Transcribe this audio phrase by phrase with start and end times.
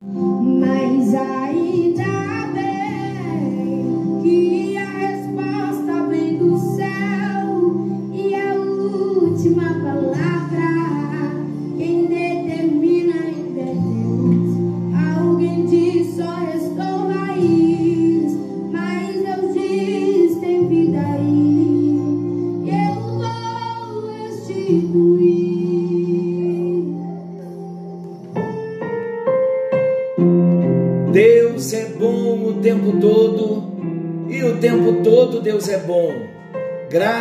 [0.00, 2.37] Mas ainda bem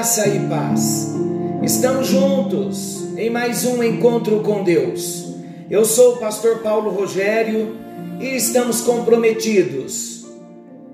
[0.08, 1.10] Graça e paz.
[1.62, 5.36] Estamos juntos em mais um encontro com Deus.
[5.70, 7.76] Eu sou o pastor Paulo Rogério
[8.18, 10.26] e estamos comprometidos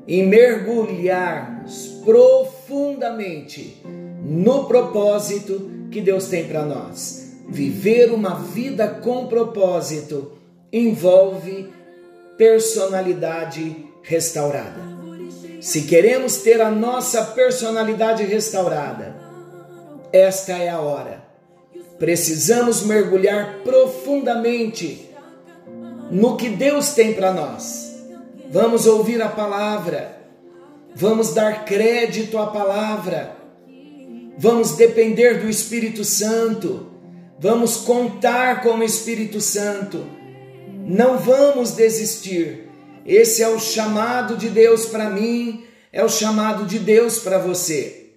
[0.07, 3.83] em mergulharmos profundamente
[4.25, 7.35] no propósito que Deus tem para nós.
[7.47, 10.31] Viver uma vida com propósito
[10.71, 11.69] envolve
[12.35, 14.92] personalidade restaurada.
[15.63, 19.15] Se queremos ter a nossa personalidade restaurada,
[20.11, 21.23] esta é a hora.
[21.97, 25.09] Precisamos mergulhar profundamente
[26.11, 27.95] no que Deus tem para nós.
[28.51, 30.17] Vamos ouvir a palavra,
[30.93, 33.37] vamos dar crédito à palavra,
[34.37, 36.87] vamos depender do Espírito Santo,
[37.39, 40.05] vamos contar com o Espírito Santo
[40.85, 42.62] não vamos desistir.
[43.05, 48.11] Esse é o chamado de Deus para mim, é o chamado de Deus para você.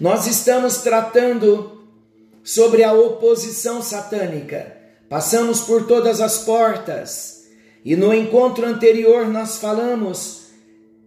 [0.00, 1.82] Nós estamos tratando
[2.42, 4.76] sobre a oposição satânica.
[5.08, 7.36] Passamos por todas as portas
[7.84, 10.48] e no encontro anterior nós falamos,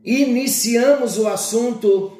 [0.04, 2.18] iniciamos o assunto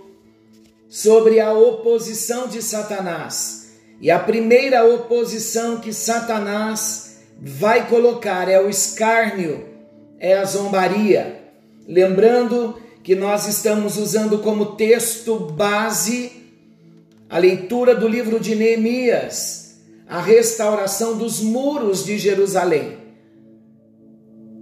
[0.90, 3.70] sobre a oposição de Satanás.
[4.02, 9.69] E a primeira oposição que Satanás vai colocar é o escárnio,
[10.20, 11.52] é a zombaria.
[11.88, 16.32] Lembrando que nós estamos usando como texto base
[17.30, 22.98] a leitura do livro de Neemias, a restauração dos muros de Jerusalém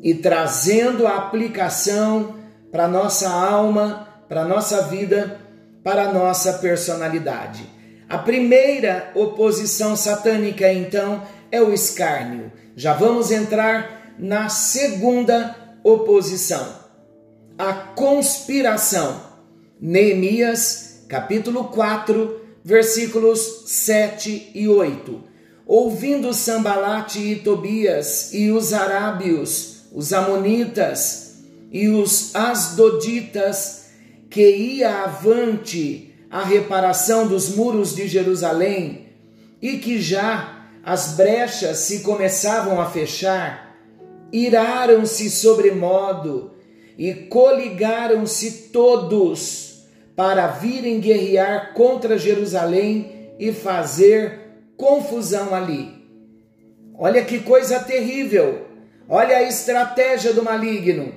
[0.01, 2.35] e trazendo a aplicação
[2.71, 5.39] para nossa alma, para nossa vida,
[5.83, 7.65] para nossa personalidade.
[8.09, 12.51] A primeira oposição satânica, então, é o escárnio.
[12.75, 16.67] Já vamos entrar na segunda oposição,
[17.57, 19.25] a conspiração.
[19.79, 25.23] Neemias, capítulo 4, versículos 7 e 8.
[25.65, 33.87] Ouvindo Sambalate e Tobias e os arábios, os amonitas e os asdoditas,
[34.29, 39.09] que ia avante a reparação dos muros de Jerusalém,
[39.61, 43.66] e que já as brechas se começavam a fechar,
[44.31, 46.51] iraram-se sobremodo
[46.97, 54.39] e coligaram-se todos para virem guerrear contra Jerusalém e fazer
[54.75, 55.95] confusão ali.
[56.97, 58.65] Olha que coisa terrível!
[59.07, 61.13] Olha a estratégia do maligno!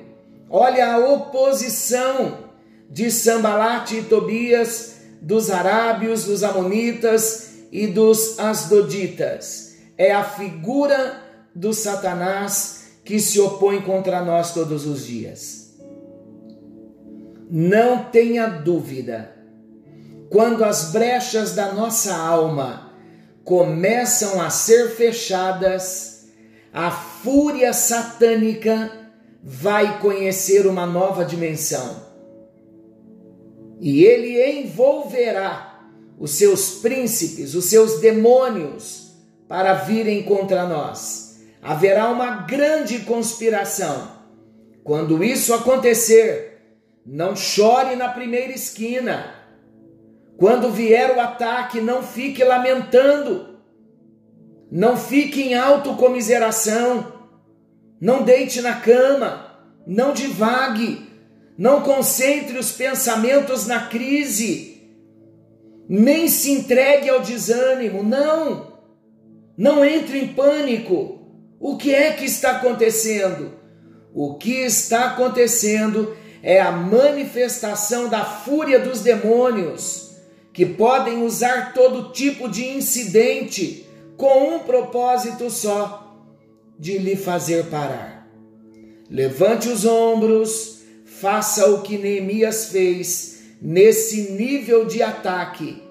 [0.48, 2.50] Olha a oposição
[2.90, 9.76] de Sambalate e Tobias, dos arábios, dos amonitas e dos asdoditas.
[9.96, 11.22] É a figura
[11.54, 15.74] do Satanás que se opõe contra nós todos os dias.
[17.50, 19.34] Não tenha dúvida,
[20.30, 22.92] quando as brechas da nossa alma
[23.42, 26.28] começam a ser fechadas,
[26.72, 28.92] a fúria satânica
[29.42, 32.08] vai conhecer uma nova dimensão.
[33.80, 39.14] E ele envolverá os seus príncipes, os seus demônios,
[39.48, 41.29] para virem contra nós.
[41.62, 44.10] Haverá uma grande conspiração.
[44.82, 46.58] Quando isso acontecer,
[47.04, 49.34] não chore na primeira esquina.
[50.36, 53.58] Quando vier o ataque, não fique lamentando.
[54.70, 57.12] Não fique em autocomiseração.
[58.00, 59.58] Não deite na cama.
[59.86, 61.08] Não divague.
[61.58, 64.70] Não concentre os pensamentos na crise
[65.92, 68.74] nem se entregue ao desânimo, não.
[69.58, 71.19] Não entre em pânico.
[71.60, 73.52] O que é que está acontecendo?
[74.14, 80.12] O que está acontecendo é a manifestação da fúria dos demônios,
[80.54, 83.86] que podem usar todo tipo de incidente
[84.16, 86.24] com um propósito só:
[86.78, 88.26] de lhe fazer parar.
[89.10, 95.82] Levante os ombros, faça o que Neemias fez nesse nível de ataque,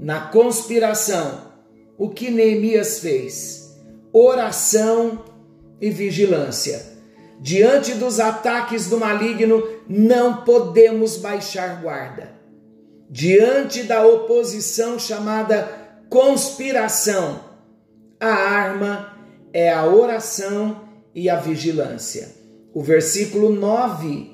[0.00, 1.52] na conspiração,
[1.98, 3.65] o que Neemias fez?
[4.18, 5.26] Oração
[5.78, 6.82] e vigilância.
[7.38, 12.32] Diante dos ataques do maligno, não podemos baixar guarda.
[13.10, 15.68] Diante da oposição chamada
[16.08, 17.40] conspiração,
[18.18, 19.18] a arma
[19.52, 22.30] é a oração e a vigilância.
[22.72, 24.30] O versículo 9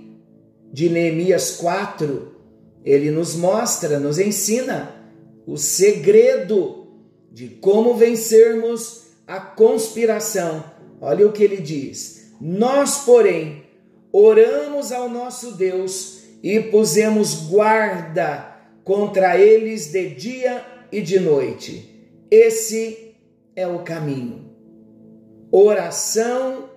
[0.72, 2.36] de Neemias 4,
[2.84, 4.94] ele nos mostra, nos ensina
[5.44, 6.86] o segredo
[7.32, 9.01] de como vencermos
[9.32, 10.62] a conspiração.
[11.00, 13.64] Olha o que ele diz: Nós, porém,
[14.12, 20.62] oramos ao nosso Deus e pusemos guarda contra eles de dia
[20.92, 21.88] e de noite.
[22.30, 23.14] Esse
[23.56, 24.50] é o caminho.
[25.50, 26.68] Oração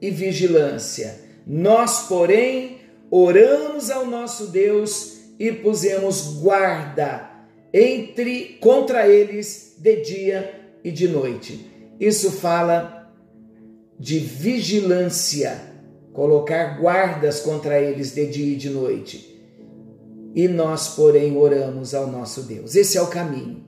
[0.00, 1.20] e vigilância.
[1.46, 2.80] Nós, porém,
[3.10, 7.30] oramos ao nosso Deus e pusemos guarda
[7.72, 11.73] entre contra eles de dia e de noite.
[11.98, 13.12] Isso fala
[13.98, 15.60] de vigilância,
[16.12, 19.34] colocar guardas contra eles de dia e de noite.
[20.34, 22.74] E nós, porém, oramos ao nosso Deus.
[22.74, 23.64] Esse é o caminho.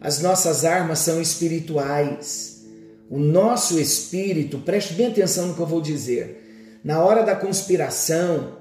[0.00, 2.64] As nossas armas são espirituais.
[3.10, 6.80] O nosso espírito, preste bem atenção no que eu vou dizer.
[6.82, 8.58] Na hora da conspiração,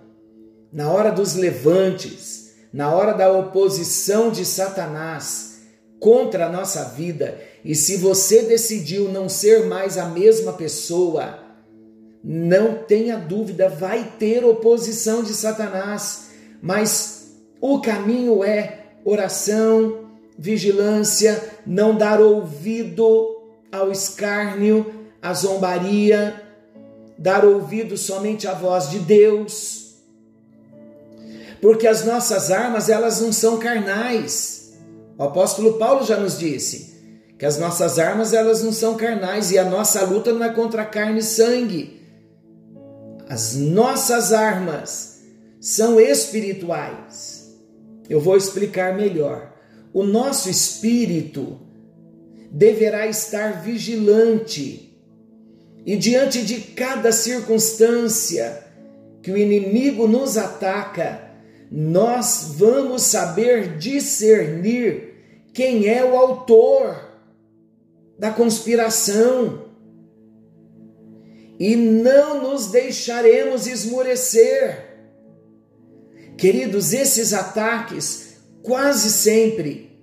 [0.71, 5.61] na hora dos levantes, na hora da oposição de Satanás
[5.99, 11.39] contra a nossa vida, e se você decidiu não ser mais a mesma pessoa,
[12.23, 16.27] não tenha dúvida, vai ter oposição de Satanás,
[16.61, 20.05] mas o caminho é oração,
[20.37, 23.41] vigilância, não dar ouvido
[23.71, 26.39] ao escárnio, à zombaria,
[27.17, 29.85] dar ouvido somente à voz de Deus
[31.61, 34.73] porque as nossas armas elas não são carnais.
[35.17, 36.94] O apóstolo Paulo já nos disse
[37.37, 40.85] que as nossas armas elas não são carnais e a nossa luta não é contra
[40.85, 42.01] carne e sangue.
[43.27, 45.21] As nossas armas
[45.59, 47.55] são espirituais.
[48.09, 49.53] Eu vou explicar melhor.
[49.93, 51.59] O nosso espírito
[52.51, 54.85] deverá estar vigilante
[55.85, 58.65] e diante de cada circunstância
[59.21, 61.29] que o inimigo nos ataca,
[61.71, 65.13] nós vamos saber discernir
[65.53, 67.04] quem é o autor
[68.17, 69.65] da conspiração.
[71.59, 74.85] E não nos deixaremos esmorecer.
[76.37, 79.97] Queridos, esses ataques quase sempre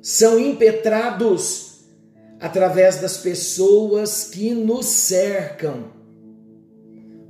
[0.00, 1.66] são impetrados
[2.40, 5.90] através das pessoas que nos cercam,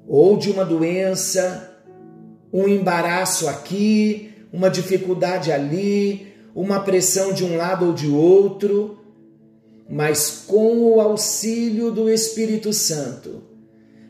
[0.06, 1.76] ou de uma doença,
[2.52, 8.98] um embaraço aqui, uma dificuldade ali, uma pressão de um lado ou de outro,
[9.88, 13.44] mas com o auxílio do Espírito Santo,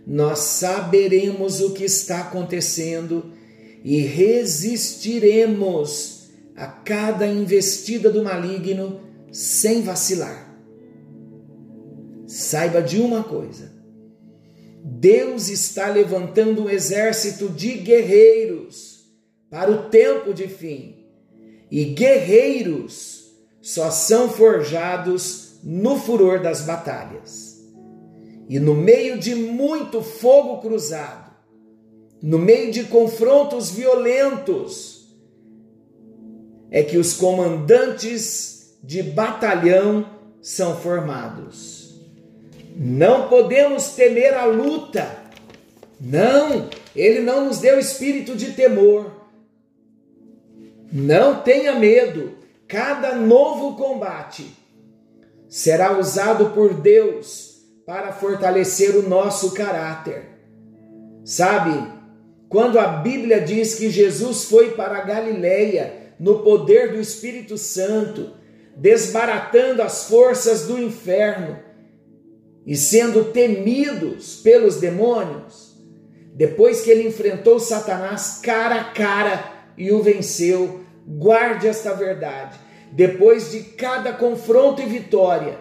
[0.07, 3.33] nós saberemos o que está acontecendo
[3.85, 9.01] e resistiremos a cada investida do maligno
[9.31, 10.47] sem vacilar.
[12.27, 13.71] Saiba de uma coisa:
[14.83, 19.05] Deus está levantando um exército de guerreiros
[19.51, 20.95] para o tempo de fim.
[21.71, 23.27] E guerreiros
[23.61, 27.61] só são forjados no furor das batalhas.
[28.49, 31.35] E no meio de muito fogo cruzado,
[32.23, 35.09] no meio de confrontos violentos,
[36.71, 40.09] é que os comandantes de batalhão
[40.41, 42.01] são formados.
[42.77, 45.19] Não podemos temer a luta.
[46.01, 49.11] Não, ele não nos deu espírito de temor.
[50.93, 52.37] Não tenha medo.
[52.69, 54.66] Cada novo combate
[55.49, 60.25] será usado por Deus para fortalecer o nosso caráter.
[61.25, 61.93] Sabe,
[62.49, 68.33] quando a Bíblia diz que Jesus foi para a Galileia no poder do Espírito Santo,
[68.77, 71.59] desbaratando as forças do inferno,
[72.67, 75.77] e sendo temidos pelos demônios,
[76.35, 82.59] depois que ele enfrentou Satanás cara a cara e o venceu, guarde esta verdade.
[82.93, 85.59] Depois de cada confronto e vitória,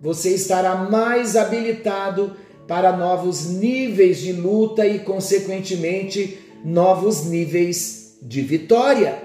[0.00, 9.22] você estará mais habilitado para novos níveis de luta e, consequentemente, novos níveis de vitória.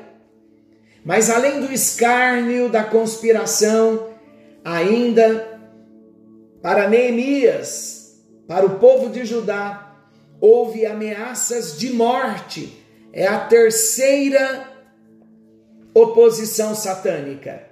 [1.06, 4.10] Mas além do escárnio, da conspiração,
[4.64, 5.60] ainda
[6.62, 8.18] para Neemias,
[8.48, 9.96] para o povo de Judá,
[10.42, 12.84] houve ameaças de morte.
[13.14, 14.77] É a terceira
[16.02, 17.64] oposição satânica.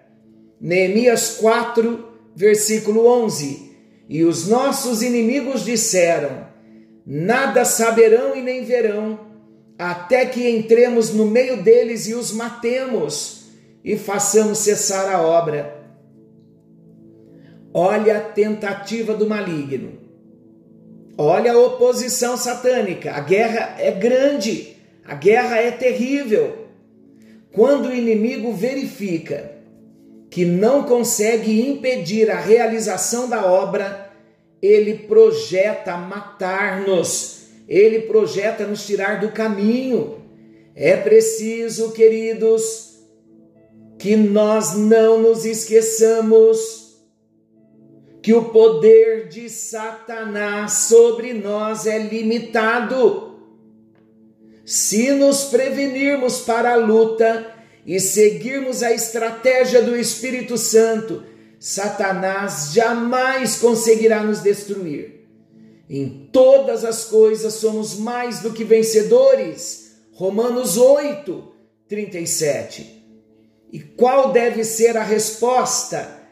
[0.59, 2.05] Neemias 4,
[2.35, 3.71] versículo 11.
[4.09, 6.47] E os nossos inimigos disseram:
[7.05, 9.19] Nada saberão e nem verão,
[9.77, 13.45] até que entremos no meio deles e os matemos
[13.83, 15.83] e façamos cessar a obra.
[17.73, 19.99] Olha a tentativa do maligno.
[21.17, 23.11] Olha a oposição satânica.
[23.11, 26.64] A guerra é grande, a guerra é terrível.
[27.55, 29.53] Quando o inimigo verifica
[30.29, 34.11] que não consegue impedir a realização da obra,
[34.61, 40.21] ele projeta matar-nos, ele projeta nos tirar do caminho.
[40.75, 42.99] É preciso, queridos,
[43.97, 46.85] que nós não nos esqueçamos
[48.21, 53.34] que o poder de Satanás sobre nós é limitado.
[54.65, 57.53] Se nos prevenirmos para a luta
[57.85, 61.23] e seguirmos a estratégia do Espírito Santo,
[61.59, 65.27] Satanás jamais conseguirá nos destruir.
[65.87, 69.97] Em todas as coisas somos mais do que vencedores.
[70.13, 71.51] Romanos 8,
[71.87, 73.03] 37.
[73.71, 76.23] E qual deve ser a resposta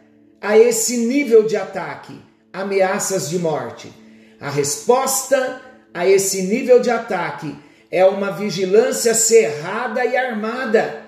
[0.42, 2.20] a esse nível de ataque?
[2.52, 3.92] Ameaças de morte.
[4.40, 5.62] A resposta
[5.94, 7.56] a esse nível de ataque
[7.94, 11.04] é uma vigilância cerrada e armada.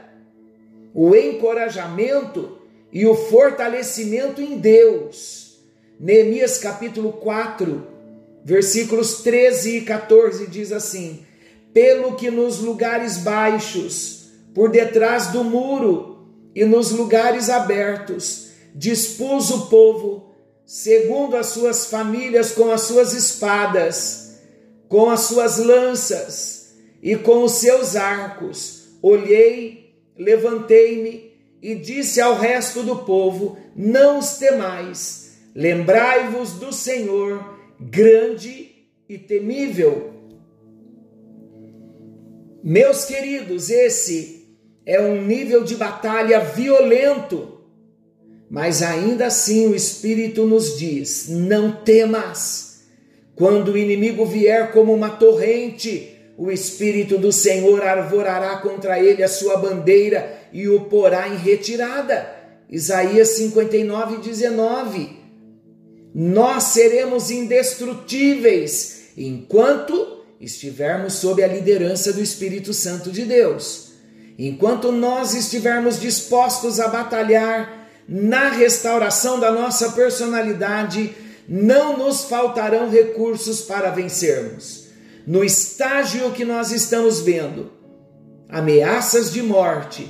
[0.94, 2.60] O encorajamento
[2.94, 5.58] e o fortalecimento em Deus.
[6.00, 7.88] Neemias capítulo 4,
[8.44, 11.25] versículos 13 e 14 diz assim:
[11.74, 19.65] Pelo que nos lugares baixos, por detrás do muro e nos lugares abertos, dispus o
[19.70, 20.36] povo,
[20.68, 24.36] segundo as suas famílias, com as suas espadas,
[24.88, 26.54] com as suas lanças
[27.05, 28.88] e com os seus arcos.
[29.00, 31.31] Olhei, levantei-me
[31.62, 38.71] e disse ao resto do povo: Não os temais, lembrai-vos do Senhor, grande
[39.07, 40.15] e temível.
[42.63, 47.62] Meus queridos, esse é um nível de batalha violento,
[48.50, 52.74] mas ainda assim o Espírito nos diz: não temas.
[53.35, 59.27] Quando o inimigo vier como uma torrente, o Espírito do Senhor arvorará contra ele a
[59.27, 62.30] sua bandeira e o porá em retirada.
[62.70, 65.20] Isaías 59, 19.
[66.13, 73.94] Nós seremos indestrutíveis enquanto estivermos sob a liderança do Espírito Santo de Deus.
[74.38, 81.15] Enquanto nós estivermos dispostos a batalhar na restauração da nossa personalidade,
[81.48, 84.85] não nos faltarão recursos para vencermos
[85.25, 87.72] no estágio que nós estamos vendo,
[88.50, 90.08] ameaças de morte,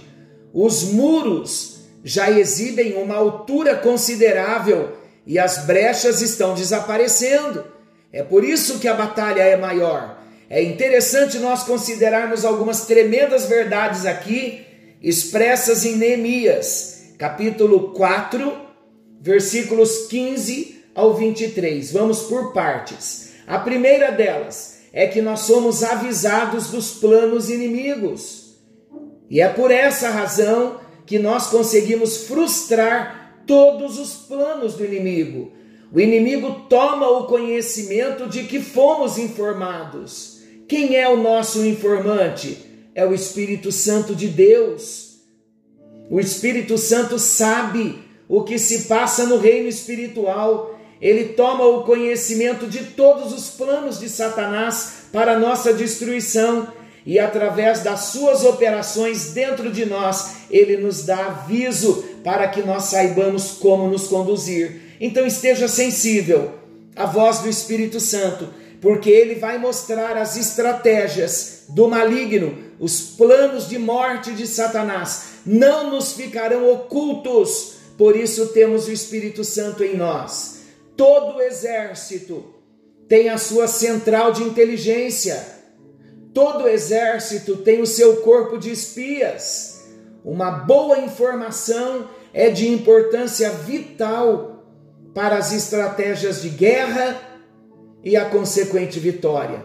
[0.54, 7.66] os muros já exibem uma altura considerável e as brechas estão desaparecendo.
[8.12, 10.22] É por isso que a batalha é maior.
[10.50, 14.64] É interessante nós considerarmos algumas tremendas verdades aqui
[15.02, 18.56] expressas em Neemias, capítulo 4,
[19.20, 21.92] versículos 15 ao 23.
[21.92, 23.32] Vamos por partes.
[23.48, 28.56] A primeira delas, é que nós somos avisados dos planos inimigos.
[29.30, 35.52] E é por essa razão que nós conseguimos frustrar todos os planos do inimigo.
[35.92, 40.40] O inimigo toma o conhecimento de que fomos informados.
[40.66, 42.58] Quem é o nosso informante?
[42.96, 45.20] É o Espírito Santo de Deus.
[46.10, 48.00] O Espírito Santo sabe
[48.30, 54.00] o que se passa no reino espiritual ele toma o conhecimento de todos os planos
[54.00, 56.68] de Satanás para nossa destruição
[57.06, 62.86] e através das suas operações dentro de nós, ele nos dá aviso para que nós
[62.86, 64.82] saibamos como nos conduzir.
[65.00, 66.54] Então esteja sensível
[66.96, 68.48] à voz do Espírito Santo,
[68.82, 75.92] porque ele vai mostrar as estratégias do maligno, os planos de morte de Satanás, não
[75.92, 77.76] nos ficarão ocultos.
[77.98, 80.55] Por isso temos o Espírito Santo em nós
[80.96, 82.56] Todo exército
[83.08, 85.56] tem a sua central de inteligência.
[86.34, 89.86] Todo exército tem o seu corpo de espias.
[90.24, 94.66] Uma boa informação é de importância vital
[95.14, 97.22] para as estratégias de guerra
[98.04, 99.64] e a consequente vitória.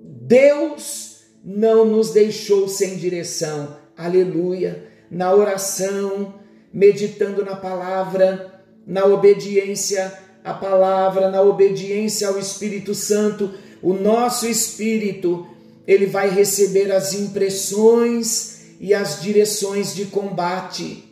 [0.00, 3.76] Deus não nos deixou sem direção.
[3.96, 4.84] Aleluia.
[5.10, 6.34] Na oração,
[6.72, 13.50] meditando na palavra, na obediência a palavra, na obediência ao Espírito Santo,
[13.82, 15.46] o nosso espírito,
[15.86, 21.04] ele vai receber as impressões e as direções de combate.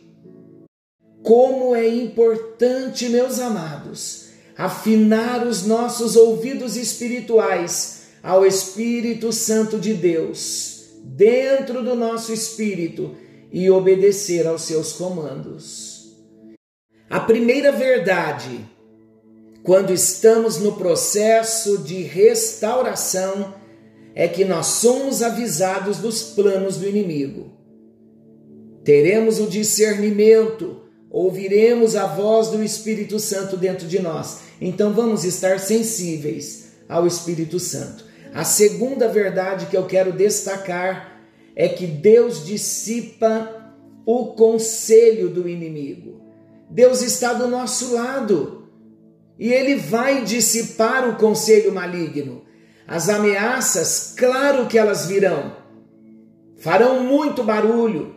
[1.21, 10.85] Como é importante, meus amados, afinar os nossos ouvidos espirituais ao Espírito Santo de Deus,
[11.03, 13.15] dentro do nosso espírito
[13.51, 16.15] e obedecer aos seus comandos.
[17.07, 18.65] A primeira verdade,
[19.63, 23.53] quando estamos no processo de restauração,
[24.15, 27.51] é que nós somos avisados dos planos do inimigo.
[28.83, 34.39] Teremos o discernimento, ouviremos a voz do Espírito Santo dentro de nós.
[34.59, 38.05] Então vamos estar sensíveis ao Espírito Santo.
[38.33, 41.21] A segunda verdade que eu quero destacar
[41.55, 43.73] é que Deus dissipa
[44.05, 46.21] o conselho do inimigo.
[46.69, 48.56] Deus está do nosso lado
[49.39, 52.43] e ele vai dissipar o conselho maligno.
[52.87, 55.55] As ameaças, claro que elas virão,
[56.57, 58.15] farão muito barulho.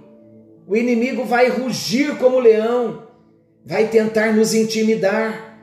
[0.67, 3.09] O inimigo vai rugir como leão,
[3.67, 5.59] vai tentar nos intimidar,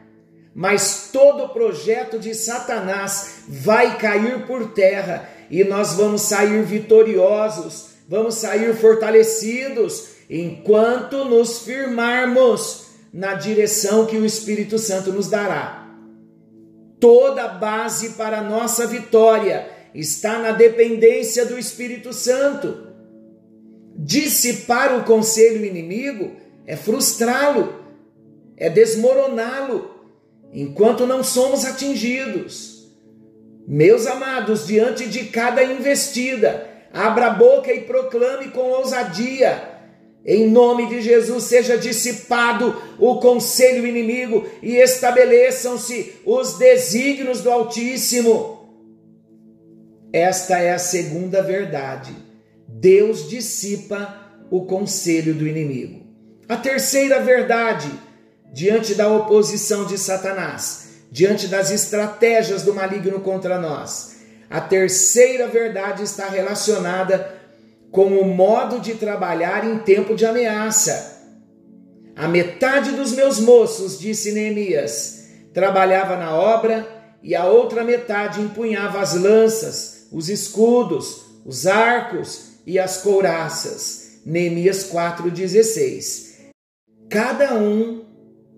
[0.53, 5.29] mas todo projeto de Satanás vai cair por terra.
[5.49, 10.09] E nós vamos sair vitoriosos, vamos sair fortalecidos.
[10.29, 15.87] Enquanto nos firmarmos na direção que o Espírito Santo nos dará.
[16.99, 22.87] Toda a base para a nossa vitória está na dependência do Espírito Santo.
[23.95, 26.35] Dissipar o conselho inimigo
[26.65, 27.83] é frustrá-lo,
[28.55, 29.91] é desmoroná-lo,
[30.51, 32.87] enquanto não somos atingidos.
[33.67, 39.76] Meus amados, diante de cada investida, abra a boca e proclame com ousadia
[40.27, 48.57] em nome de Jesus, seja dissipado o conselho inimigo e estabeleçam-se os desígnios do Altíssimo.
[50.11, 52.13] Esta é a segunda verdade.
[52.67, 56.05] Deus dissipa o conselho do inimigo.
[56.49, 57.89] A terceira verdade,
[58.53, 64.17] diante da oposição de Satanás, diante das estratégias do maligno contra nós,
[64.49, 67.36] a terceira verdade está relacionada
[67.91, 71.17] com o modo de trabalhar em tempo de ameaça.
[72.15, 76.87] A metade dos meus moços, disse Neemias, trabalhava na obra
[77.21, 84.19] e a outra metade empunhava as lanças, os escudos, os arcos e as couraças.
[84.25, 86.51] Neemias 4,16.
[87.09, 88.05] Cada um,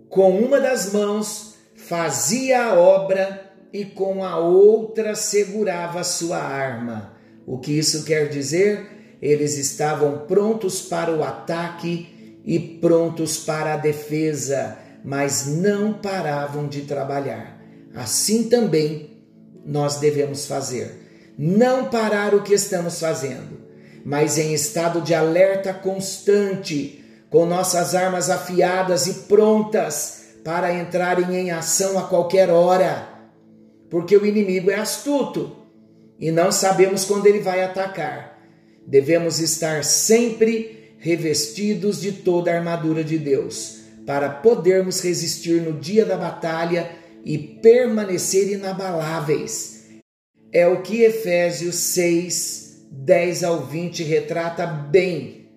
[0.09, 7.13] com uma das mãos, fazia a obra e com a outra segurava sua arma.
[7.45, 8.98] O que isso quer dizer?
[9.21, 16.81] Eles estavam prontos para o ataque e prontos para a defesa, mas não paravam de
[16.81, 17.59] trabalhar.
[17.93, 19.23] Assim também
[19.65, 21.33] nós devemos fazer.
[21.37, 23.59] Não parar o que estamos fazendo,
[24.05, 31.51] mas em estado de alerta constante, com nossas armas afiadas e prontas para entrarem em
[31.51, 33.07] ação a qualquer hora.
[33.89, 35.55] Porque o inimigo é astuto
[36.19, 38.38] e não sabemos quando ele vai atacar
[38.89, 46.03] devemos estar sempre revestidos de toda a armadura de Deus, para podermos resistir no dia
[46.03, 46.89] da batalha
[47.23, 49.85] e permanecer inabaláveis.
[50.51, 55.47] É o que Efésios 6, 10 ao 20 retrata bem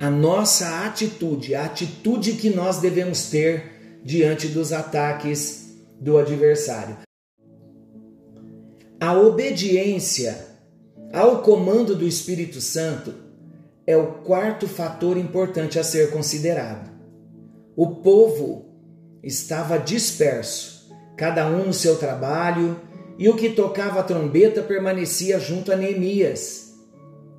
[0.00, 6.96] a nossa atitude, a atitude que nós devemos ter diante dos ataques do adversário.
[8.98, 10.51] A obediência
[11.12, 13.12] ao comando do Espírito Santo
[13.86, 16.90] é o quarto fator importante a ser considerado.
[17.76, 18.66] O povo
[19.22, 22.80] estava disperso, cada um no seu trabalho,
[23.18, 26.72] e o que tocava a trombeta permanecia junto a Neemias.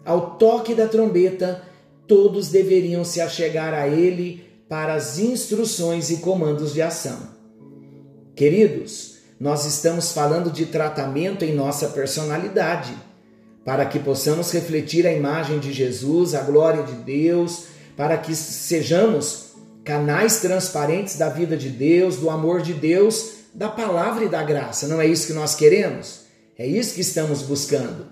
[0.06, 1.64] Ao toque da trombeta,
[2.08, 7.18] todos deveriam se achegar a ele para as instruções e comandos de ação.
[8.36, 12.94] Queridos, nós estamos falando de tratamento em nossa personalidade
[13.64, 19.54] para que possamos refletir a imagem de Jesus, a glória de Deus, para que sejamos
[19.84, 24.88] canais transparentes da vida de Deus, do amor de Deus, da palavra e da graça.
[24.88, 26.22] Não é isso que nós queremos?
[26.58, 28.08] É isso que estamos buscando.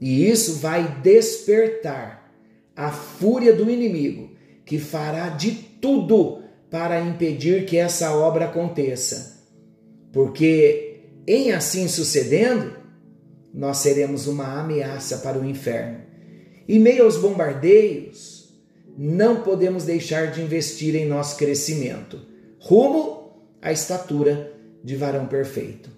[0.00, 2.32] E isso vai despertar
[2.74, 4.30] a fúria do inimigo,
[4.64, 9.42] que fará de tudo para impedir que essa obra aconteça.
[10.12, 12.77] Porque em assim sucedendo,
[13.58, 15.98] nós seremos uma ameaça para o inferno.
[16.68, 18.56] Em meio aos bombardeios,
[18.96, 22.20] não podemos deixar de investir em nosso crescimento,
[22.60, 24.52] rumo à estatura
[24.84, 25.90] de varão perfeito.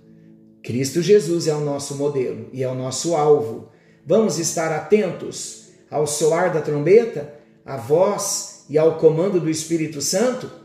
[0.63, 3.69] Cristo Jesus é o nosso modelo e é o nosso alvo.
[4.07, 7.35] Vamos estar atentos ao soar da trombeta,
[7.67, 10.61] à voz e ao comando do Espírito Santo?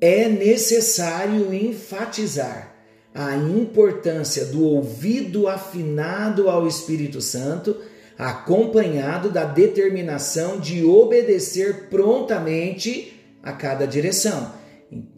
[0.00, 2.69] é necessário enfatizar
[3.14, 7.76] a importância do ouvido afinado ao Espírito Santo,
[8.16, 14.52] acompanhado da determinação de obedecer prontamente a cada direção.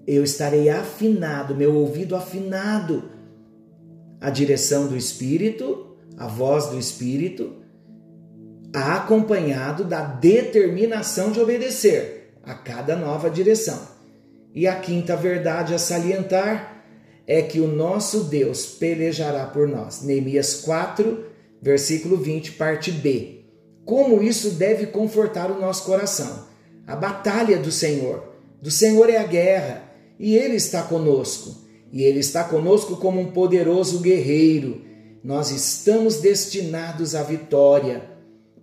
[0.06, 3.10] Eu estarei afinado, meu ouvido afinado
[4.20, 7.56] à direção do Espírito, à voz do Espírito,
[8.72, 13.80] acompanhado da determinação de obedecer a cada nova direção.
[14.54, 16.81] E a quinta verdade a salientar
[17.26, 20.02] é que o nosso Deus pelejará por nós.
[20.02, 21.24] Neemias 4,
[21.60, 23.44] versículo 20, parte B.
[23.84, 26.46] Como isso deve confortar o nosso coração?
[26.86, 28.32] A batalha do Senhor.
[28.60, 31.62] Do Senhor é a guerra e Ele está conosco.
[31.92, 34.82] E Ele está conosco como um poderoso guerreiro.
[35.22, 38.02] Nós estamos destinados à vitória,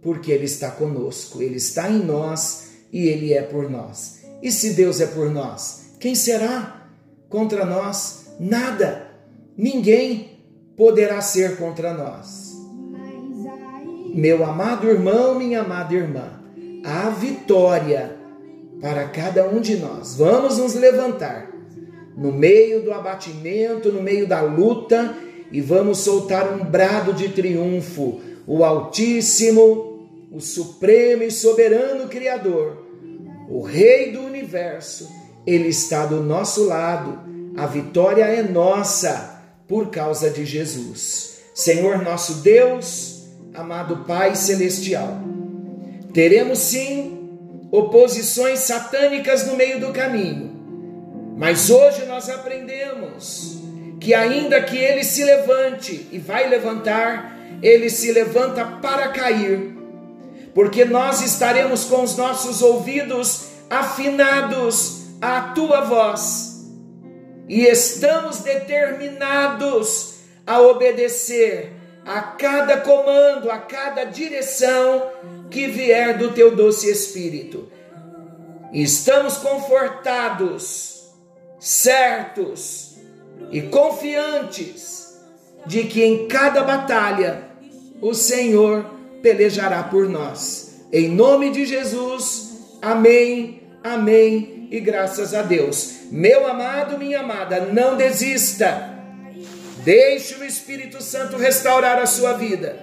[0.01, 4.19] porque Ele está conosco, Ele está em nós e Ele é por nós.
[4.41, 6.89] E se Deus é por nós, quem será
[7.29, 8.28] contra nós?
[8.39, 9.07] Nada,
[9.57, 10.39] ninguém
[10.77, 12.57] poderá ser contra nós.
[14.13, 16.41] Meu amado irmão, minha amada irmã,
[16.83, 18.15] a vitória
[18.81, 20.15] para cada um de nós.
[20.15, 21.51] Vamos nos levantar
[22.15, 25.15] no meio do abatimento, no meio da luta
[25.51, 28.21] e vamos soltar um brado de triunfo.
[28.47, 32.85] O Altíssimo, o Supremo e Soberano Criador,
[33.49, 35.09] o Rei do universo,
[35.45, 37.19] ele está do nosso lado.
[37.55, 41.39] A vitória é nossa por causa de Jesus.
[41.53, 45.19] Senhor nosso Deus, amado Pai celestial,
[46.13, 47.29] teremos sim
[47.71, 50.57] oposições satânicas no meio do caminho.
[51.37, 53.59] Mas hoje nós aprendemos
[53.99, 59.77] que, ainda que ele se levante e vai levantar, ele se levanta para cair,
[60.53, 66.48] porque nós estaremos com os nossos ouvidos afinados à tua voz
[67.49, 71.73] e estamos determinados a obedecer
[72.05, 75.09] a cada comando, a cada direção
[75.49, 77.67] que vier do teu doce Espírito.
[78.71, 81.09] Estamos confortados,
[81.59, 82.97] certos
[83.51, 85.19] e confiantes
[85.65, 87.49] de que em cada batalha
[87.99, 88.85] o Senhor
[89.23, 90.85] pelejará por nós.
[90.93, 95.99] Em nome de Jesus, amém, amém e graças a Deus.
[96.11, 98.99] Meu amado, minha amada, não desista
[99.83, 102.77] Deixe o Espírito Santo restaurar a sua vida.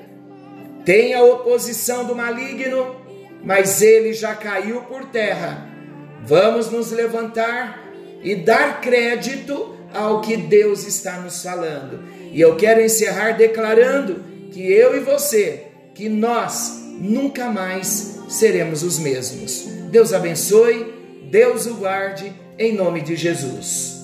[0.84, 2.96] Tem a oposição do maligno,
[3.44, 5.68] mas ele já caiu por terra.
[6.24, 12.02] Vamos nos levantar e dar crédito ao que Deus está nos falando.
[12.32, 18.98] E eu quero encerrar declarando que eu e você, que nós nunca mais seremos os
[18.98, 19.66] mesmos.
[19.90, 20.94] Deus abençoe,
[21.30, 23.96] Deus o guarde, em nome de Jesus.